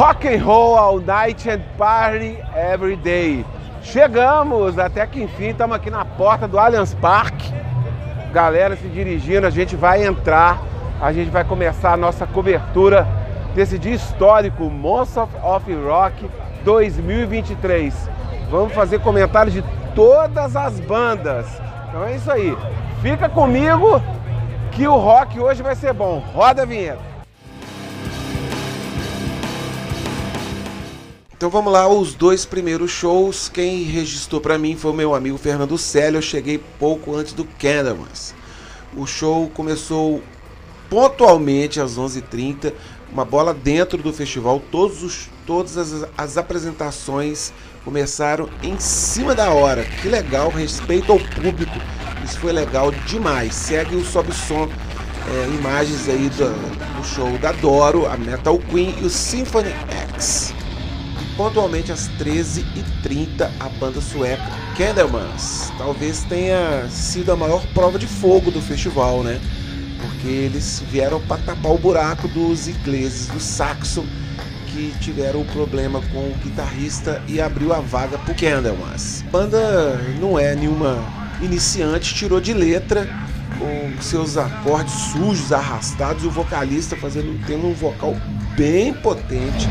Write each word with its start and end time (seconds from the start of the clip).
Rock 0.00 0.26
and 0.26 0.42
Roll 0.42 0.76
All 0.76 0.98
Night 0.98 1.46
and 1.46 1.60
Party 1.76 2.38
Every 2.56 2.96
Day. 2.96 3.44
Chegamos, 3.82 4.78
até 4.78 5.06
que 5.06 5.22
enfim, 5.22 5.50
estamos 5.50 5.76
aqui 5.76 5.90
na 5.90 6.06
porta 6.06 6.48
do 6.48 6.58
Allianz 6.58 6.94
Parque. 6.94 7.52
Galera 8.32 8.76
se 8.76 8.88
dirigindo, 8.88 9.46
a 9.46 9.50
gente 9.50 9.76
vai 9.76 10.02
entrar, 10.02 10.62
a 11.02 11.12
gente 11.12 11.28
vai 11.28 11.44
começar 11.44 11.92
a 11.92 11.96
nossa 11.98 12.26
cobertura 12.26 13.06
desse 13.54 13.78
dia 13.78 13.92
histórico, 13.92 14.70
Monster 14.70 15.26
of 15.44 15.70
Rock 15.74 16.30
2023. 16.64 18.08
Vamos 18.50 18.72
fazer 18.72 19.00
comentários 19.00 19.52
de 19.52 19.62
todas 19.94 20.56
as 20.56 20.80
bandas. 20.80 21.46
Então 21.90 22.06
é 22.06 22.16
isso 22.16 22.32
aí. 22.32 22.56
Fica 23.02 23.28
comigo 23.28 24.00
que 24.72 24.88
o 24.88 24.96
rock 24.96 25.38
hoje 25.38 25.62
vai 25.62 25.76
ser 25.76 25.92
bom. 25.92 26.24
Roda 26.32 26.62
a 26.62 26.64
vinheta. 26.64 27.09
Então 31.40 31.48
vamos 31.48 31.72
lá, 31.72 31.88
os 31.88 32.12
dois 32.12 32.44
primeiros 32.44 32.90
shows. 32.90 33.48
Quem 33.48 33.82
registrou 33.84 34.42
para 34.42 34.58
mim 34.58 34.76
foi 34.76 34.90
o 34.90 34.94
meu 34.94 35.14
amigo 35.14 35.38
Fernando 35.38 35.78
Célio. 35.78 36.18
Eu 36.18 36.22
cheguei 36.22 36.60
pouco 36.78 37.16
antes 37.16 37.32
do 37.32 37.46
Candlemas. 37.46 38.34
O 38.94 39.06
show 39.06 39.48
começou 39.54 40.22
pontualmente 40.90 41.80
às 41.80 41.96
11h30. 41.96 42.74
Uma 43.10 43.24
bola 43.24 43.54
dentro 43.54 43.96
do 44.02 44.12
festival. 44.12 44.60
Todos 44.70 45.02
os, 45.02 45.30
todas 45.46 45.78
as, 45.78 46.06
as 46.14 46.36
apresentações 46.36 47.54
começaram 47.86 48.46
em 48.62 48.78
cima 48.78 49.34
da 49.34 49.50
hora. 49.50 49.82
Que 50.02 50.10
legal, 50.10 50.50
respeito 50.50 51.10
ao 51.10 51.18
público. 51.18 51.78
Isso 52.22 52.38
foi 52.38 52.52
legal 52.52 52.90
demais. 53.06 53.54
Segue 53.54 53.96
o 53.96 54.04
Sobe 54.04 54.34
Som. 54.34 54.68
É, 55.26 55.46
imagens 55.58 56.06
aí 56.06 56.28
do, 56.28 56.50
do 56.98 57.02
show 57.02 57.38
da 57.38 57.52
Doro, 57.52 58.06
a 58.06 58.18
Metal 58.18 58.58
Queen 58.70 58.94
e 59.00 59.06
o 59.06 59.08
Symphony 59.08 59.70
X 59.88 60.59
pontualmente 61.40 61.90
às 61.90 62.06
13h30 62.18 63.48
a 63.58 63.68
banda 63.80 63.98
sueca 63.98 64.44
Candlemans. 64.76 65.72
Talvez 65.78 66.22
tenha 66.24 66.86
sido 66.90 67.32
a 67.32 67.36
maior 67.36 67.66
prova 67.68 67.98
de 67.98 68.06
fogo 68.06 68.50
do 68.50 68.60
festival, 68.60 69.22
né? 69.22 69.40
Porque 70.02 70.28
eles 70.28 70.82
vieram 70.90 71.18
para 71.18 71.40
tapar 71.40 71.72
o 71.72 71.78
buraco 71.78 72.28
dos 72.28 72.68
ingleses 72.68 73.28
do 73.28 73.40
Saxon 73.40 74.04
que 74.66 74.92
tiveram 75.00 75.40
um 75.40 75.46
problema 75.46 76.02
com 76.12 76.18
o 76.18 76.34
guitarrista 76.44 77.22
e 77.26 77.40
abriu 77.40 77.72
a 77.72 77.80
vaga 77.80 78.18
pro 78.18 78.34
Candlemas. 78.34 79.24
A 79.28 79.30
banda 79.30 79.96
não 80.20 80.38
é 80.38 80.54
nenhuma 80.54 81.02
iniciante, 81.40 82.14
tirou 82.14 82.38
de 82.38 82.52
letra 82.52 83.08
com 83.58 84.02
seus 84.02 84.36
acordes 84.36 84.92
sujos, 84.92 85.54
arrastados 85.54 86.22
e 86.22 86.26
o 86.26 86.30
vocalista 86.30 86.96
fazendo 86.96 87.40
tendo 87.46 87.66
um 87.66 87.72
vocal 87.72 88.14
bem 88.54 88.92
potente. 88.92 89.66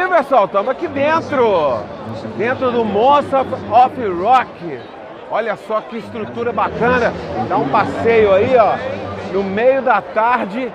Aí, 0.00 0.08
pessoal. 0.08 0.46
Estamos 0.46 0.70
aqui 0.70 0.88
dentro. 0.88 1.78
Dentro 2.36 2.72
do 2.72 2.84
Monster 2.84 3.40
of 3.40 4.22
Rock. 4.22 4.80
Olha 5.30 5.56
só 5.56 5.80
que 5.80 5.98
estrutura 5.98 6.52
bacana. 6.52 7.12
Dá 7.48 7.56
um 7.56 7.68
passeio 7.68 8.32
aí, 8.32 8.56
ó. 8.56 8.76
No 9.32 9.44
meio 9.44 9.82
da 9.82 10.00
tarde 10.00 10.72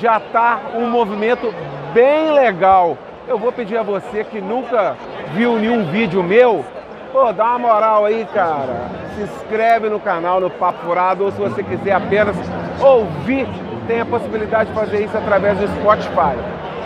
já 0.00 0.20
tá 0.20 0.60
um 0.74 0.88
movimento 0.88 1.52
bem 1.92 2.32
legal. 2.32 2.96
Eu 3.26 3.38
vou 3.38 3.52
pedir 3.52 3.76
a 3.76 3.82
você 3.82 4.24
que 4.24 4.40
nunca 4.40 4.96
viu 5.32 5.58
nenhum 5.58 5.86
vídeo 5.86 6.22
meu, 6.22 6.64
pô, 7.12 7.32
dá 7.32 7.44
uma 7.50 7.58
moral 7.58 8.04
aí, 8.04 8.26
cara. 8.32 8.88
Se 9.14 9.22
inscreve 9.22 9.88
no 9.88 9.98
canal 9.98 10.40
no 10.40 10.50
Papo 10.50 10.84
Furado 10.84 11.24
ou 11.24 11.32
se 11.32 11.38
você 11.38 11.62
quiser 11.62 11.92
apenas 11.92 12.36
ouvir, 12.80 13.46
tem 13.86 14.00
a 14.00 14.06
possibilidade 14.06 14.70
de 14.70 14.76
fazer 14.76 15.04
isso 15.04 15.16
através 15.16 15.58
do 15.58 15.68
Spotify 15.80 16.36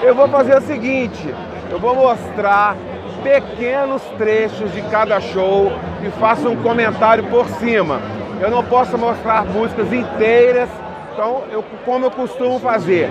eu 0.03 0.14
vou 0.14 0.28
fazer 0.28 0.56
o 0.56 0.60
seguinte: 0.60 1.34
eu 1.70 1.78
vou 1.78 1.94
mostrar 1.94 2.76
pequenos 3.22 4.03
trechos 4.16 4.72
de 4.72 4.82
cada 4.82 5.20
show 5.20 5.72
e 6.03 6.10
faço 6.19 6.48
um 6.48 6.62
comentário 6.62 7.25
por 7.25 7.47
cima. 7.48 8.00
Eu 8.41 8.50
não 8.50 8.65
posso 8.65 8.97
mostrar 8.97 9.44
músicas 9.44 9.92
inteiras, 9.92 10.69
então, 11.12 11.42
eu, 11.50 11.65
como 11.84 12.06
eu 12.06 12.10
costumo 12.10 12.60
fazer, 12.60 13.10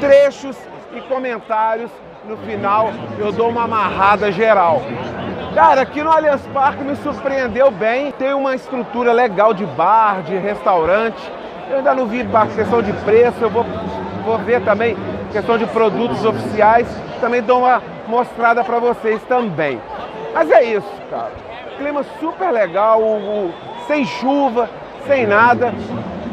trechos 0.00 0.56
e 0.94 1.00
comentários. 1.02 1.90
No 2.28 2.38
final, 2.38 2.90
eu 3.18 3.30
dou 3.30 3.50
uma 3.50 3.64
amarrada 3.64 4.32
geral. 4.32 4.80
Cara, 5.54 5.82
aqui 5.82 6.02
no 6.02 6.10
Allianz 6.10 6.40
Parque 6.54 6.82
me 6.82 6.96
surpreendeu 6.96 7.70
bem. 7.70 8.12
Tem 8.12 8.32
uma 8.32 8.54
estrutura 8.54 9.12
legal 9.12 9.52
de 9.52 9.66
bar, 9.66 10.22
de 10.22 10.34
restaurante. 10.36 11.30
Eu 11.70 11.76
ainda 11.78 11.94
não 11.94 12.06
vi 12.06 12.26
questão 12.56 12.82
de 12.82 12.92
preço, 13.04 13.36
eu 13.40 13.50
vou, 13.50 13.64
vou 14.24 14.38
ver 14.38 14.62
também 14.62 14.96
questão 15.32 15.58
de 15.58 15.66
produtos 15.66 16.24
oficiais, 16.24 16.88
também 17.20 17.42
dou 17.42 17.58
uma 17.58 17.82
mostrada 18.08 18.62
para 18.64 18.78
vocês 18.78 19.22
também. 19.24 19.80
Mas 20.32 20.50
é 20.50 20.62
isso, 20.64 20.92
cara. 21.10 21.32
Clima 21.78 22.04
super 22.20 22.50
legal, 22.50 23.00
sem 23.86 24.04
chuva, 24.04 24.68
sem 25.06 25.26
nada, 25.26 25.74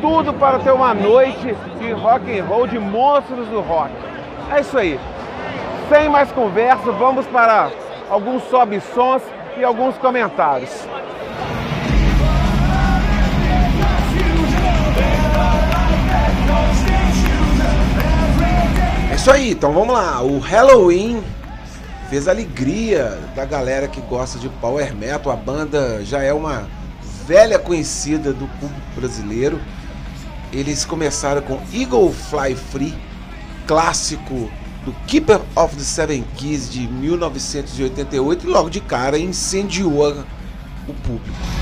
tudo 0.02 0.34
para 0.34 0.60
ter 0.60 0.72
uma 0.72 0.94
noite 0.94 1.56
de 1.80 1.92
rock 1.92 2.40
and 2.40 2.46
roll, 2.46 2.68
de 2.68 2.80
monstros 2.80 3.48
do 3.48 3.62
rock. 3.62 3.92
É 4.54 4.62
isso 4.62 4.78
aí. 4.78 5.00
Sem 5.90 6.10
mais 6.10 6.32
conversa, 6.32 6.92
vamos 6.92 7.26
para 7.28 7.70
alguns 8.10 8.44
sobe-sons 8.44 9.22
e 9.58 9.64
alguns 9.64 9.98
comentários. 9.98 10.88
isso 19.22 19.30
aí, 19.30 19.52
então 19.52 19.72
vamos 19.72 19.94
lá. 19.94 20.20
O 20.24 20.40
Halloween 20.40 21.24
fez 22.12 22.28
a 22.28 22.32
alegria 22.32 23.18
da 23.34 23.46
galera 23.46 23.88
que 23.88 24.02
gosta 24.02 24.38
de 24.38 24.50
power 24.50 24.94
metal. 24.94 25.32
A 25.32 25.36
banda 25.38 26.04
já 26.04 26.22
é 26.22 26.34
uma 26.34 26.68
velha 27.26 27.58
conhecida 27.58 28.34
do 28.34 28.48
público 28.60 28.82
brasileiro. 28.94 29.62
Eles 30.52 30.84
começaram 30.84 31.42
com 31.42 31.58
Eagle 31.74 32.12
Fly 32.12 32.54
Free, 32.54 32.94
clássico 33.66 34.52
do 34.84 34.92
Keeper 35.08 35.40
of 35.56 35.74
the 35.78 35.84
Seven 35.84 36.26
Keys 36.36 36.70
de 36.70 36.86
1988 36.86 38.46
e 38.46 38.50
logo 38.50 38.70
de 38.70 38.82
cara 38.82 39.18
incendiou 39.18 40.26
o 40.90 40.94
público. 40.94 41.61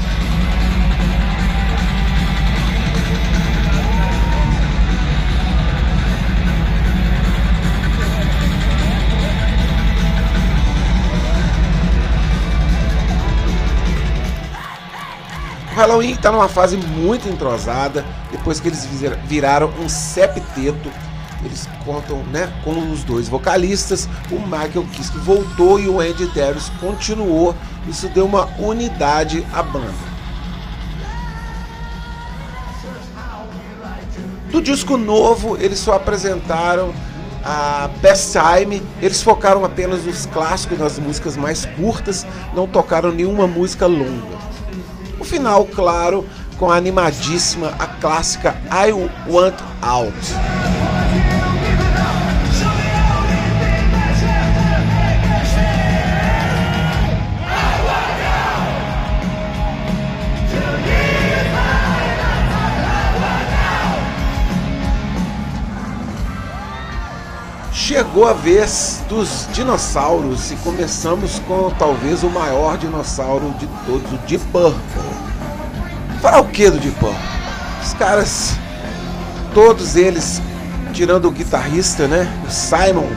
Halloween 15.80 16.12
está 16.12 16.30
numa 16.30 16.50
fase 16.50 16.76
muito 16.76 17.30
entrosada, 17.30 18.06
depois 18.30 18.60
que 18.60 18.68
eles 18.68 18.86
viraram 19.26 19.72
um 19.80 19.88
septeto. 19.88 20.92
Eles 21.42 21.70
contam 21.86 22.18
né, 22.34 22.52
com 22.66 22.92
os 22.92 23.06
dois 23.06 23.30
vocalistas, 23.30 24.10
o 24.30 24.40
Michael 24.42 24.86
Kiske 24.92 25.18
voltou 25.20 25.80
e 25.80 25.88
o 25.88 26.02
Andy 26.02 26.26
Darius 26.36 26.70
continuou. 26.82 27.56
Isso 27.88 28.10
deu 28.10 28.26
uma 28.26 28.50
unidade 28.60 29.46
à 29.54 29.64
banda. 29.64 30.10
Do 34.52 34.62
disco 34.62 34.98
novo, 34.98 35.56
eles 35.62 35.80
só 35.80 35.94
apresentaram 35.94 36.94
a 37.42 37.90
Best 38.02 38.34
Time. 38.38 38.84
Eles 39.02 39.24
focaram 39.24 39.64
apenas 39.64 40.04
nos 40.04 40.26
clássicos, 40.26 40.78
nas 40.78 41.00
músicas 41.00 41.38
mais 41.38 41.64
curtas, 41.64 42.28
não 42.54 42.68
tocaram 42.68 43.14
nenhuma 43.14 43.48
música 43.48 43.88
longa. 43.88 44.59
Final, 45.30 45.66
claro, 45.66 46.26
com 46.58 46.72
a 46.72 46.76
animadíssima, 46.76 47.72
a 47.78 47.86
clássica 47.86 48.56
I 48.72 48.92
Want 49.32 49.54
Out. 49.80 50.16
Chegou 67.72 68.28
a 68.28 68.34
vez 68.34 69.04
dos 69.08 69.48
dinossauros 69.54 70.52
e 70.52 70.56
começamos 70.58 71.38
com 71.48 71.70
talvez 71.78 72.24
o 72.24 72.30
maior 72.32 72.80
dinossauro 72.80 73.52
de 73.60 73.68
todos, 73.86 74.12
o 74.12 74.18
Deep 74.28 74.44
Purple. 74.46 75.29
Fala 76.22 76.42
o 76.42 76.50
que 76.50 76.70
do 76.70 76.80
Purple? 76.96 77.16
Os 77.82 77.94
caras, 77.94 78.54
todos 79.54 79.96
eles, 79.96 80.42
tirando 80.92 81.30
o 81.30 81.32
guitarrista, 81.32 82.08
né, 82.08 82.30
o 82.46 82.52
Simon, 82.52 83.08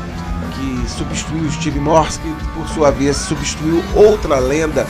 que 0.55 0.89
substituiu 0.89 1.43
o 1.43 1.51
Steve 1.51 1.81
Morse, 1.81 2.21
que 2.21 2.49
por 2.55 2.69
sua 2.69 2.93
vez 2.93 3.17
substituiu 3.17 3.83
outra 3.97 4.39
lenda 4.39 4.87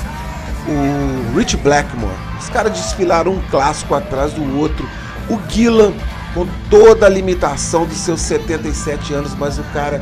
o 0.68 1.36
Rich 1.36 1.56
Blackmore. 1.56 2.14
Os 2.38 2.50
caras 2.50 2.72
desfilaram 2.72 3.32
um 3.32 3.42
clássico 3.50 3.94
atrás 3.94 4.32
do 4.34 4.58
outro. 4.58 4.86
O 5.30 5.38
Gillan, 5.48 5.92
com 6.34 6.46
toda 6.68 7.06
a 7.06 7.08
limitação 7.08 7.86
dos 7.86 7.96
seus 7.96 8.20
77 8.20 9.14
anos, 9.14 9.34
mas 9.34 9.58
o 9.58 9.64
cara, 9.72 10.00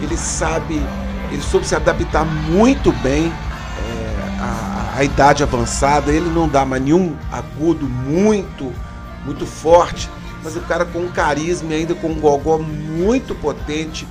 ele 0.00 0.16
sabe, 0.16 0.80
ele 1.30 1.42
soube 1.42 1.66
se 1.66 1.74
adaptar 1.74 2.24
muito 2.24 2.92
bem 3.02 3.32
à 5.00 5.04
idade 5.04 5.42
avançada. 5.42 6.12
Ele 6.12 6.28
não 6.28 6.46
dá 6.46 6.64
mais 6.64 6.82
nenhum 6.82 7.16
agudo 7.32 7.88
muito, 7.88 8.70
muito 9.24 9.46
forte, 9.46 10.10
mas 10.44 10.56
o 10.56 10.60
cara 10.60 10.84
com 10.84 10.98
um 10.98 11.10
carisma 11.10 11.72
e 11.72 11.76
ainda 11.78 11.94
com 11.94 12.08
um 12.08 12.20
gogó 12.20 12.58
muito 12.58 13.34
potente. 13.34 14.06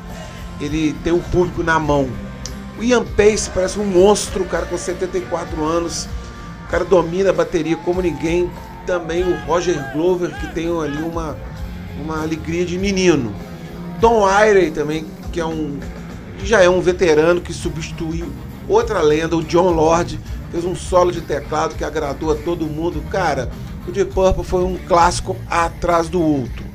Ele 0.60 0.94
tem 1.04 1.14
o 1.14 1.20
público 1.20 1.62
na 1.62 1.80
mão. 1.80 2.10
O 2.78 2.84
Ian 2.84 3.06
Pace 3.06 3.50
parece 3.54 3.80
um 3.80 3.86
monstro, 3.86 4.44
o 4.44 4.48
cara 4.48 4.66
com 4.66 4.78
74 4.78 5.64
anos. 5.64 6.08
O 6.66 6.72
cara 6.72 6.84
domina 6.84 7.30
a 7.30 7.34
bateria 7.34 7.78
como 7.78 8.02
ninguém. 8.02 8.50
Também 8.88 9.22
o 9.24 9.38
Roger 9.46 9.94
Glover, 9.94 10.32
que 10.40 10.48
tem 10.56 10.66
ali 10.82 11.04
uma, 11.04 11.38
uma 12.02 12.24
alegria 12.24 12.66
de 12.66 12.80
menino. 12.80 13.32
Don 14.00 14.28
Irie 14.28 14.72
também, 14.72 15.06
que 15.32 15.40
é 15.40 15.46
um 15.46 15.78
que 16.40 16.48
já 16.48 16.64
é 16.64 16.70
um 16.70 16.80
veterano 16.80 17.42
que 17.42 17.54
substituiu 17.54 18.32
outra 18.68 19.02
lenda, 19.02 19.36
o 19.36 19.44
John 19.44 19.72
Lord, 19.72 20.18
fez 20.52 20.66
um 20.66 20.76
solo 20.76 21.12
de 21.12 21.22
teclado 21.22 21.76
que 21.76 21.84
agradou 21.84 22.32
a 22.32 22.36
todo 22.36 22.66
mundo. 22.66 23.04
Cara, 23.10 23.50
o 23.88 23.92
Deep 23.92 24.14
Purple 24.14 24.44
foi 24.44 24.64
um 24.64 24.78
clássico 24.78 25.36
atrás 25.50 26.10
do 26.10 26.22
outro. 26.22 26.69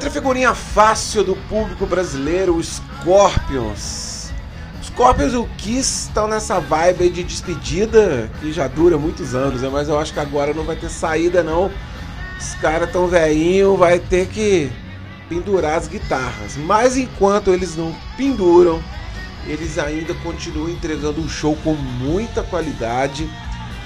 Outra 0.00 0.10
figurinha 0.10 0.54
fácil 0.54 1.22
do 1.22 1.36
público 1.36 1.84
brasileiro, 1.84 2.56
o 2.56 2.64
Scorpions. 2.64 4.32
Scorpions 4.82 5.34
e 5.34 5.36
o 5.36 5.46
Kiss 5.58 6.08
estão 6.08 6.26
nessa 6.26 6.58
vibe 6.58 7.10
de 7.10 7.22
despedida 7.22 8.30
que 8.40 8.50
já 8.50 8.66
dura 8.66 8.96
muitos 8.96 9.34
anos, 9.34 9.60
né? 9.60 9.68
mas 9.70 9.90
eu 9.90 9.98
acho 9.98 10.14
que 10.14 10.18
agora 10.18 10.54
não 10.54 10.64
vai 10.64 10.74
ter 10.74 10.88
saída 10.88 11.42
não. 11.42 11.70
Os 12.38 12.54
caras 12.54 12.90
tão 12.90 13.08
velhinho, 13.08 13.76
vai 13.76 13.98
ter 13.98 14.26
que 14.28 14.72
pendurar 15.28 15.76
as 15.76 15.86
guitarras. 15.86 16.56
Mas 16.56 16.96
enquanto 16.96 17.50
eles 17.50 17.76
não 17.76 17.94
penduram, 18.16 18.82
eles 19.46 19.78
ainda 19.78 20.14
continuam 20.14 20.70
entregando 20.70 21.20
um 21.20 21.28
show 21.28 21.54
com 21.56 21.74
muita 21.74 22.42
qualidade 22.42 23.30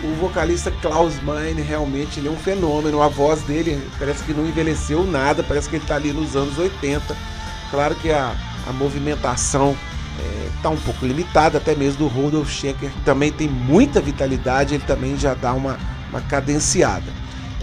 o 0.05 0.15
vocalista 0.21 0.71
Klaus 0.71 1.21
Meine 1.23 1.63
realmente 1.63 2.21
ele 2.21 2.29
é 2.29 2.31
um 2.31 2.37
fenômeno. 2.37 3.01
A 3.01 3.09
voz 3.09 3.43
dele 3.43 3.83
parece 3.99 4.23
que 4.25 4.35
não 4.35 4.47
envelheceu 4.47 5.05
nada, 5.05 5.43
parece 5.43 5.69
que 5.69 5.77
ele 5.77 5.85
está 5.85 5.97
ali 5.97 6.13
nos 6.13 6.37
anos 6.37 6.59
80. 6.59 7.17
Claro 7.71 7.95
que 7.95 8.11
a, 8.11 8.35
a 8.69 8.73
movimentação 8.73 9.75
está 10.57 10.69
é, 10.69 10.73
um 10.73 10.77
pouco 10.77 11.07
limitada, 11.07 11.59
até 11.59 11.75
mesmo 11.75 11.99
do 12.01 12.07
Rudolf 12.07 12.51
Schenker, 12.51 12.91
que 12.91 13.01
também 13.01 13.33
tem 13.33 13.49
muita 13.49 14.01
vitalidade, 14.01 14.75
ele 14.75 14.85
também 14.87 15.17
já 15.17 15.35
dá 15.35 15.53
uma, 15.53 15.79
uma 16.11 16.21
cadenciada. 16.21 17.11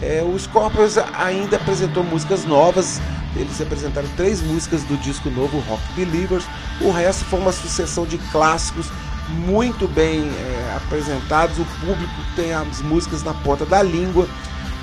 É, 0.02 0.24
o 0.24 0.38
Scorpions 0.38 0.98
ainda 0.98 1.58
apresentou 1.58 2.04
músicas 2.04 2.44
novas, 2.44 3.00
eles 3.36 3.62
apresentaram 3.62 4.08
três 4.18 4.42
músicas 4.42 4.84
do 4.84 4.98
disco 4.98 5.30
novo 5.30 5.60
Rock 5.60 5.82
Believers, 5.96 6.44
o 6.82 6.92
resto 6.92 7.24
foi 7.26 7.40
uma 7.40 7.52
sucessão 7.52 8.06
de 8.06 8.18
clássicos 8.18 8.88
muito 9.30 9.88
bem 9.88 10.30
é, 10.30 10.76
apresentados, 10.76 11.58
o 11.58 11.66
público 11.80 12.14
tem 12.36 12.54
as 12.54 12.82
músicas 12.82 13.24
na 13.24 13.34
ponta 13.34 13.66
da 13.66 13.82
língua 13.82 14.28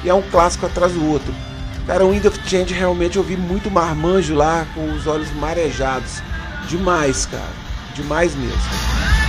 e 0.03 0.09
é 0.09 0.15
um 0.15 0.23
clássico 0.23 0.67
atrás 0.67 0.93
do 0.93 1.05
outro. 1.07 1.35
Cara, 1.87 2.05
o 2.05 2.11
Wind 2.11 2.25
of 2.27 2.39
Change 2.47 2.75
realmente 2.75 3.17
eu 3.17 3.23
vi 3.23 3.37
muito 3.37 3.71
marmanjo 3.71 4.35
lá 4.35 4.67
com 4.75 4.93
os 4.93 5.07
olhos 5.07 5.33
marejados. 5.33 6.23
Demais, 6.69 7.25
cara. 7.27 7.53
Demais 7.95 8.35
mesmo. 8.35 9.28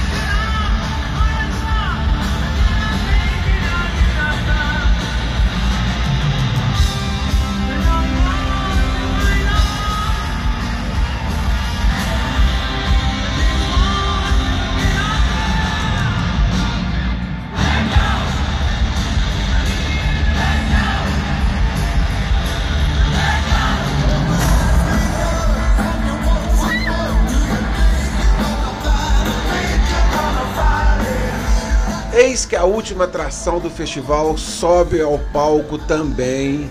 A 32.59 32.65
última 32.65 33.05
atração 33.05 33.57
do 33.57 33.69
festival 33.69 34.37
sobe 34.37 34.99
ao 35.01 35.17
palco 35.31 35.77
também, 35.77 36.69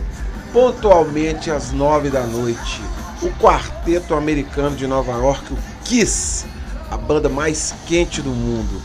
pontualmente 0.52 1.50
às 1.50 1.72
nove 1.72 2.10
da 2.10 2.24
noite. 2.24 2.82
O 3.22 3.30
quarteto 3.40 4.14
americano 4.14 4.76
de 4.76 4.86
Nova 4.86 5.12
York, 5.12 5.50
o 5.50 5.56
Kiss, 5.84 6.44
a 6.90 6.96
banda 6.98 7.30
mais 7.30 7.74
quente 7.86 8.20
do 8.20 8.28
mundo. 8.28 8.82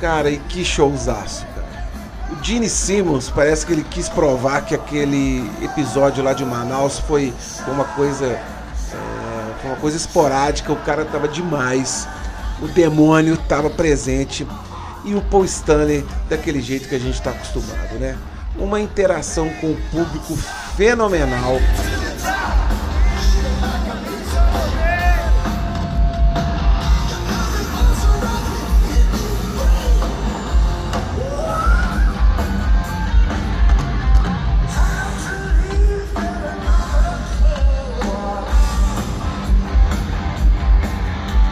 Cara, 0.00 0.30
e 0.30 0.38
que 0.38 0.64
showzaço, 0.64 1.44
cara. 1.54 1.90
O 2.32 2.42
Gene 2.42 2.70
Simmons 2.70 3.28
parece 3.28 3.66
que 3.66 3.74
ele 3.74 3.84
quis 3.84 4.08
provar 4.08 4.62
que 4.62 4.74
aquele 4.74 5.46
episódio 5.62 6.24
lá 6.24 6.32
de 6.32 6.46
Manaus 6.46 6.98
foi 6.98 7.30
uma 7.68 7.84
coisa, 7.84 8.24
é, 8.24 9.66
uma 9.66 9.76
coisa 9.76 9.98
esporádica, 9.98 10.72
o 10.72 10.76
cara 10.76 11.04
tava 11.04 11.28
demais. 11.28 12.08
O 12.62 12.68
demônio 12.68 13.34
estava 13.34 13.68
presente 13.68 14.46
e 15.06 15.14
o 15.14 15.22
Paul 15.22 15.44
Stanley 15.44 16.04
daquele 16.28 16.60
jeito 16.60 16.88
que 16.88 16.96
a 16.96 16.98
gente 16.98 17.14
está 17.14 17.30
acostumado, 17.30 17.94
né? 17.94 18.18
Uma 18.58 18.80
interação 18.80 19.48
com 19.60 19.70
o 19.70 19.76
público 19.90 20.36
fenomenal. 20.76 21.58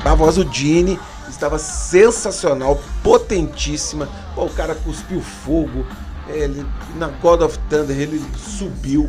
A 0.05 0.15
voz 0.17 0.37
do 0.37 0.53
Gene 0.53 0.99
estava 1.35 1.59
sensacional, 1.59 2.81
potentíssima. 3.03 4.09
Pô, 4.35 4.45
o 4.45 4.51
cara 4.51 4.75
cuspiu 4.75 5.21
fogo. 5.21 5.85
Ele, 6.29 6.67
na 6.97 7.09
God 7.09 7.43
of 7.43 7.59
Thunder 7.69 7.99
ele 7.99 8.25
subiu. 8.37 9.09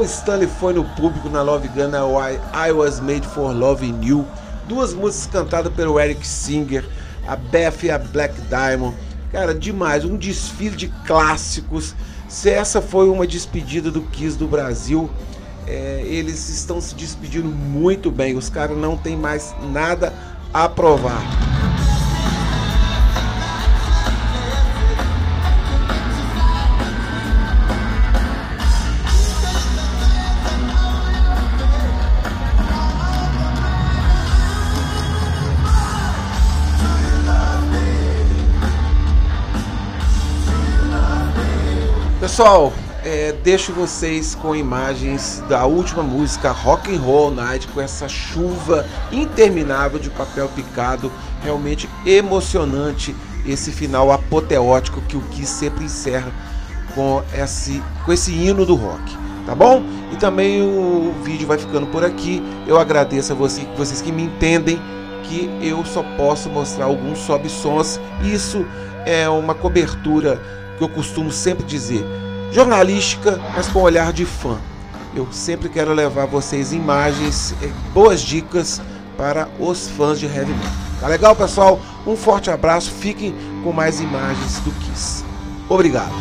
Paul 0.00 0.08
Stanley 0.08 0.48
foi 0.48 0.72
no 0.72 0.82
público 0.82 1.28
na 1.28 1.42
Love 1.42 1.68
Gun 1.68 1.90
I, 1.92 2.68
I 2.68 2.72
Was 2.72 3.00
Made 3.00 3.26
for 3.26 3.54
Loving 3.54 3.98
You, 4.02 4.26
duas 4.66 4.94
músicas 4.94 5.26
cantadas 5.26 5.70
pelo 5.74 6.00
Eric 6.00 6.26
Singer, 6.26 6.82
a 7.28 7.36
Beth 7.36 7.82
e 7.82 7.90
a 7.90 7.98
Black 7.98 8.34
Diamond. 8.48 8.96
Cara, 9.30 9.54
demais, 9.54 10.02
um 10.02 10.16
desfile 10.16 10.74
de 10.74 10.88
clássicos. 11.06 11.94
Se 12.30 12.48
essa 12.48 12.80
foi 12.80 13.10
uma 13.10 13.26
despedida 13.26 13.90
do 13.90 14.00
Kiss 14.00 14.38
do 14.38 14.48
Brasil, 14.48 15.10
é, 15.66 16.02
eles 16.06 16.48
estão 16.48 16.80
se 16.80 16.94
despedindo 16.94 17.48
muito 17.48 18.10
bem. 18.10 18.38
Os 18.38 18.48
caras 18.48 18.78
não 18.78 18.96
tem 18.96 19.18
mais 19.18 19.54
nada 19.70 20.14
a 20.50 20.66
provar. 20.66 21.49
Pessoal, 42.40 42.72
é, 43.04 43.32
deixo 43.44 43.70
vocês 43.70 44.34
com 44.34 44.56
imagens 44.56 45.44
da 45.46 45.66
última 45.66 46.02
música 46.02 46.50
Rock 46.50 46.90
and 46.90 46.98
Roll 46.98 47.30
Night 47.30 47.68
com 47.68 47.82
essa 47.82 48.08
chuva 48.08 48.86
interminável 49.12 49.98
de 49.98 50.08
papel 50.08 50.48
picado, 50.48 51.12
realmente 51.42 51.86
emocionante 52.06 53.14
esse 53.46 53.70
final 53.70 54.10
apoteótico 54.10 55.02
que 55.02 55.18
o 55.18 55.20
Kiss 55.20 55.52
sempre 55.52 55.84
encerra 55.84 56.32
com 56.94 57.22
esse, 57.34 57.82
com 58.06 58.10
esse 58.10 58.32
hino 58.32 58.64
do 58.64 58.74
rock, 58.74 59.14
tá 59.44 59.54
bom? 59.54 59.82
E 60.10 60.16
também 60.16 60.62
o 60.62 61.12
vídeo 61.22 61.46
vai 61.46 61.58
ficando 61.58 61.88
por 61.88 62.02
aqui. 62.02 62.42
Eu 62.66 62.80
agradeço 62.80 63.34
a 63.34 63.36
você, 63.36 63.68
vocês 63.76 64.00
que 64.00 64.10
me 64.10 64.22
entendem 64.22 64.80
que 65.24 65.50
eu 65.60 65.84
só 65.84 66.02
posso 66.16 66.48
mostrar 66.48 66.86
alguns 66.86 67.18
sobe 67.18 67.50
sons. 67.50 68.00
Isso 68.24 68.64
é 69.04 69.28
uma 69.28 69.54
cobertura 69.54 70.40
que 70.78 70.84
eu 70.84 70.88
costumo 70.88 71.30
sempre 71.30 71.66
dizer, 71.66 72.02
jornalística, 72.52 73.40
mas 73.54 73.68
com 73.68 73.80
olhar 73.80 74.12
de 74.12 74.24
fã. 74.24 74.58
Eu 75.14 75.28
sempre 75.32 75.68
quero 75.68 75.92
levar 75.92 76.26
vocês 76.26 76.72
imagens, 76.72 77.54
boas 77.92 78.20
dicas 78.20 78.80
para 79.16 79.48
os 79.58 79.88
fãs 79.88 80.18
de 80.18 80.26
heavy 80.26 80.52
metal. 80.52 80.70
Tá 81.00 81.08
legal, 81.08 81.34
pessoal? 81.34 81.80
Um 82.06 82.14
forte 82.14 82.50
abraço. 82.50 82.90
Fiquem 82.90 83.34
com 83.64 83.72
mais 83.72 84.00
imagens 84.00 84.58
do 84.60 84.70
Kiss. 84.72 85.24
Obrigado. 85.68 86.12